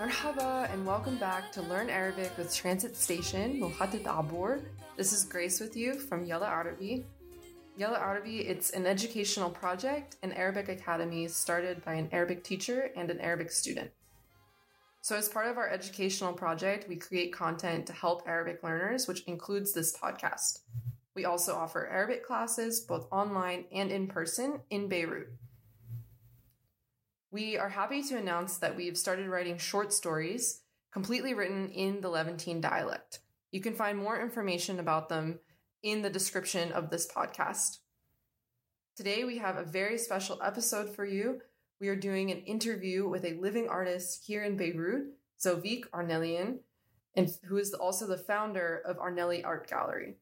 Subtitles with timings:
[0.00, 4.62] Marhaba and welcome back to Learn Arabic with Transit Station, Muhaddid Abur.
[4.96, 7.04] This is Grace with you from Yala Arabi.
[7.78, 13.10] Yala Arabi, it's an educational project, an Arabic academy started by an Arabic teacher and
[13.10, 13.90] an Arabic student.
[15.02, 19.24] So, as part of our educational project, we create content to help Arabic learners, which
[19.24, 20.60] includes this podcast.
[21.14, 25.28] We also offer Arabic classes, both online and in person, in Beirut.
[27.32, 30.62] We are happy to announce that we've started writing short stories
[30.92, 33.20] completely written in the Levantine dialect.
[33.52, 35.38] You can find more information about them
[35.80, 37.78] in the description of this podcast.
[38.96, 41.40] Today, we have a very special episode for you.
[41.80, 46.58] We are doing an interview with a living artist here in Beirut, Zovik Arnelian,
[47.14, 50.16] and who is also the founder of Arnelli Art Gallery.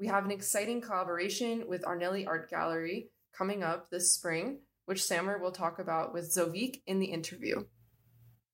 [0.00, 4.58] We have an exciting collaboration with Arnelli Art Gallery coming up this spring
[4.91, 7.65] which Samer will talk about with Zovik in the interview.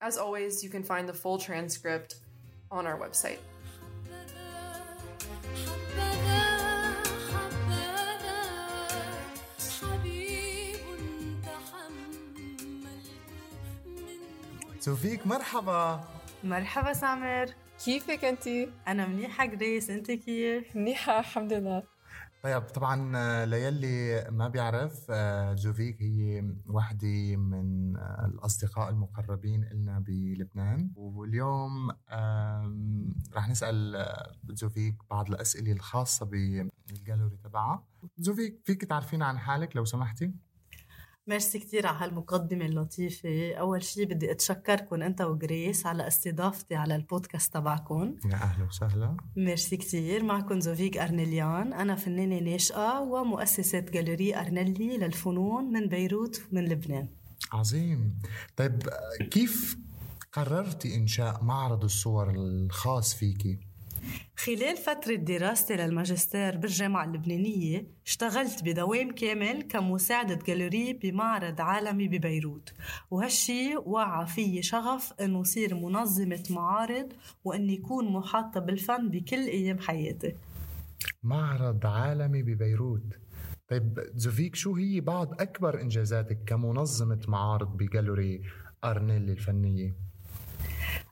[0.02, 2.16] As always, you can find the full transcript
[2.72, 3.40] on our website.
[14.84, 16.04] توفيق مرحبا
[16.44, 17.54] مرحبا سامر
[17.86, 18.48] كيفك انت؟
[18.88, 21.84] انا منيحه جريس انت كيف منيحه الحمد لله
[22.43, 29.99] طيب طبعا آه، للي ما بيعرف آه، زوفيك هي وحدة من آه، الأصدقاء المقربين إلنا
[29.99, 31.91] بلبنان واليوم
[33.35, 34.07] رح نسأل
[34.45, 37.85] زوفيك بعض الأسئلة الخاصة بالجالوري تبعها
[38.19, 40.35] جوفيك فيك تعرفين عن حالك لو سمحتي؟
[41.29, 43.55] ميرسي كتير على هالمقدمة اللطيفة.
[43.55, 48.17] أول شي بدي أتشكركم أنت وجريس على استضافتي على البودكاست تبعكم.
[48.25, 49.17] يا أهلا وسهلا.
[49.37, 50.25] ميرسي كتير.
[50.25, 57.09] معكم زوفيك أرنيليان أنا فنانة ناشئة ومؤسسة جاليري أرنيلي للفنون من بيروت من لبنان.
[57.53, 58.19] عظيم.
[58.57, 58.83] طيب
[59.31, 59.77] كيف
[60.33, 63.68] قررتي إنشاء معرض الصور الخاص فيكي؟
[64.37, 72.73] خلال فترة دراستي للماجستير بالجامعة اللبنانية اشتغلت بدوام كامل كمساعدة جاليري بمعرض عالمي ببيروت.
[73.11, 77.13] وهالشي وعى في شغف إنه صير منظمة معارض
[77.45, 80.35] وإني يكون محاطة بالفن بكل أيام حياتي.
[81.23, 83.19] معرض عالمي ببيروت.
[83.69, 88.43] طيب زوفيك شو هي بعض أكبر إنجازاتك كمنظمة معارض بجالوري
[88.85, 90.08] أرنيلي الفنية؟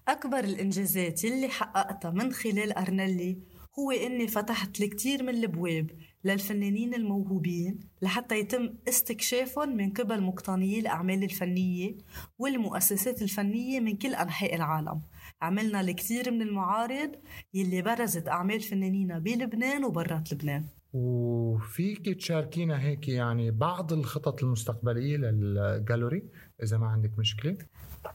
[0.09, 3.39] أكبر الإنجازات يلي حققتها من خلال أرنلي
[3.79, 5.91] هو إني فتحت الكثير من البواب
[6.25, 11.97] للفنانين الموهوبين لحتى يتم استكشافهم من قبل مقتنيي الأعمال الفنية
[12.39, 15.03] والمؤسسات الفنية من كل أنحاء العالم.
[15.43, 17.11] عملنا الكثير من المعارض
[17.55, 20.65] يلي برزت أعمال فنانين بلبنان وبرات لبنان.
[20.97, 26.23] وفيك تشاركينا هيك يعني بعض الخطط المستقبلية للجالوري
[26.63, 27.59] إذا ما عندك مشكلة.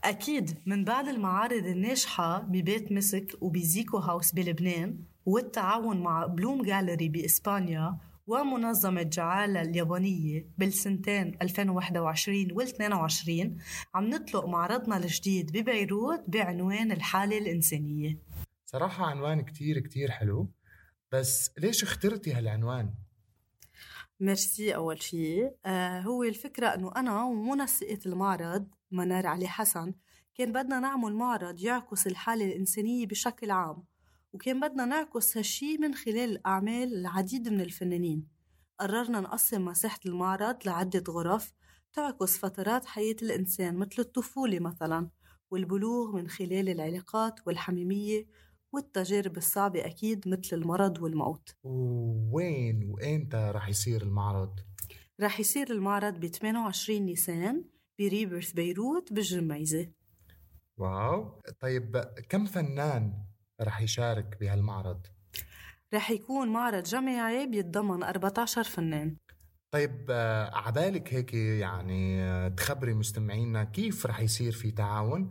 [0.04, 7.98] أكيد من بعد المعارض الناجحة ببيت مسك وبزيكو هاوس بلبنان والتعاون مع بلوم جاليري بإسبانيا
[8.26, 13.56] ومنظمة جعالة اليابانية بالسنتين 2021 وال 22
[13.94, 18.18] عم نطلق معرضنا الجديد ببيروت بعنوان الحالة الإنسانية.
[18.64, 20.48] صراحة عنوان كتير كتير حلو.
[21.12, 22.94] بس ليش اخترتي هالعنوان؟
[24.20, 29.94] ميرسي أول شيء آه هو الفكرة أنه أنا ومنسقة المعرض منار علي حسن
[30.34, 33.84] كان بدنا نعمل معرض يعكس الحالة الإنسانية بشكل عام
[34.32, 38.28] وكان بدنا نعكس هالشي من خلال أعمال العديد من الفنانين
[38.80, 41.52] قررنا نقسم مساحة المعرض لعدة غرف
[41.92, 45.10] تعكس فترات حياة الإنسان مثل الطفولة مثلا
[45.50, 48.26] والبلوغ من خلال العلاقات والحميمية
[48.72, 51.56] والتجارب الصعبة أكيد مثل المرض والموت
[52.32, 54.60] وين وإمتى رح يصير المعرض؟
[55.20, 57.64] رح يصير المعرض ب 28 نيسان
[57.98, 59.88] ب Rebirth Beirut بالجميزة
[60.76, 61.96] wow طيب
[62.28, 63.12] كم فنان
[63.60, 65.06] رح يشارك بهالمعرض؟
[65.94, 69.16] رح يكون معرض جماعي بيتضمن 14 فنان
[69.70, 75.30] طيب آه، عبالك هيك يعني آه، تخبري مستمعينا كيف رح يصير في تعاون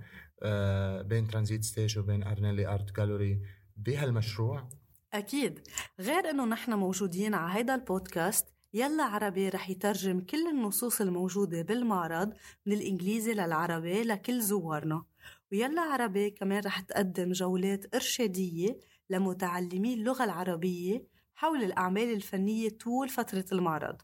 [1.03, 3.41] بين ترانزيت ستيج وبين أرنيلي أرت جالوري
[3.77, 4.69] بهالمشروع؟
[5.13, 5.59] أكيد.
[5.99, 12.33] غير إنه نحن موجودين على هيدا البودكاست يلا عربي رح يترجم كل النصوص الموجودة بالمعرض
[12.65, 15.03] من الإنجليزي للعربي لكل زوارنا.
[15.51, 18.79] ويلا عربي كمان رح تقدم جولات إرشادية
[19.09, 24.01] لمتعلمي اللغة العربية حول الأعمال الفنية طول فترة المعرض.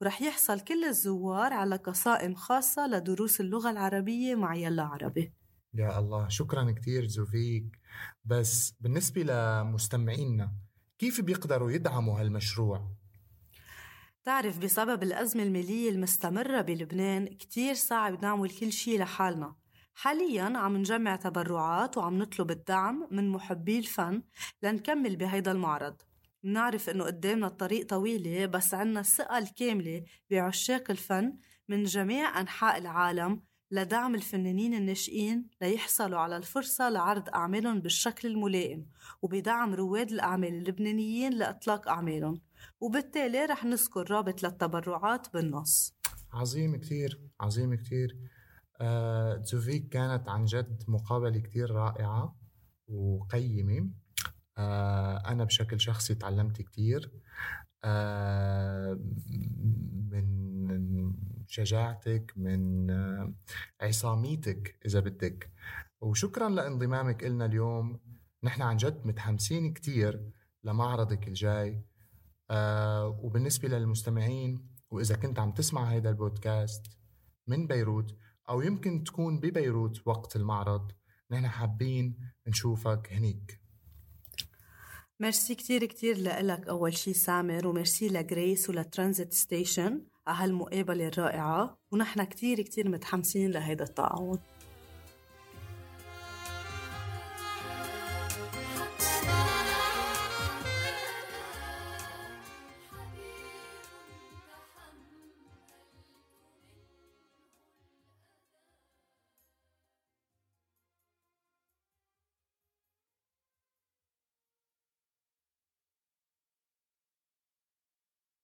[0.00, 5.32] ورح يحصل كل الزوار على قصائم خاصة لدروس اللغة العربية مع يلا عربي.
[5.74, 7.78] يا الله شكرا كتير زوفيك.
[8.24, 10.52] بس بالنسبة لمستمعينا
[10.98, 12.90] كيف بيقدروا يدعموا هالمشروع؟
[14.24, 19.56] تعرف بسبب الأزمة المالية المستمرة بلبنان كتير صعب نعمل كل شي لحالنا.
[19.94, 24.22] حاليا عم نجمع تبرعات وعم نطلب الدعم من محبي الفن
[24.62, 25.96] لنكمل بهيدا المعرض.
[26.44, 31.38] منعرف إنه قدامنا الطريق طويلة بس عنا الثقة الكاملة بعشاق الفن
[31.68, 38.86] من جميع أنحاء العالم لدعم الفنانين الناشئين ليحصلوا على الفرصة لعرض أعمالهم بالشكل الملائم
[39.22, 42.40] وبدعم رواد الأعمال اللبنانيين لإطلاق أعمالهم.
[42.80, 45.94] وبالتالي رح نذكر رابط للتبرعات بالنص.
[46.32, 48.18] عظيم كتير عظيم كتير.
[48.80, 49.44] آه،
[49.90, 52.36] كانت عن جد مقابلة كتير رائعة
[52.88, 53.90] وقيمة.
[54.58, 57.10] آه، أنا بشكل شخصي تعلمت كتير.
[57.84, 58.98] آه،
[60.10, 60.39] من
[61.46, 63.34] شجاعتك من آه،
[63.80, 65.50] عصاميتك إذا بدك.
[66.00, 68.00] وشكرا لانضمامك إلنا اليوم.
[68.44, 70.30] نحن عن جد متحمسين كتير
[70.64, 71.84] لمعرضك الجاي.
[73.22, 76.82] وبالنسبة للمستمعين وإذا كنت عم تسمع هذا البودكاست
[77.46, 78.16] من بيروت
[78.48, 80.92] أو يمكن تكون ببيروت وقت المعرض
[81.30, 82.16] نحن حابين
[82.46, 83.60] نشوفك هنيك.
[85.20, 90.06] ميرسي كتير كتير لك أول شي سامر وميرسي لجريس ول Transit Station.
[90.26, 94.38] على هالمقابلة الرائعة ونحن كتير كتير متحمسين لهيدا التعاون